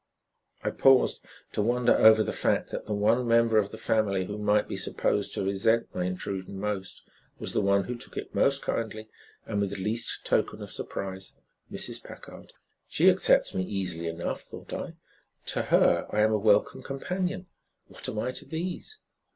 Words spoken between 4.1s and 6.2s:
who might be supposed to resent my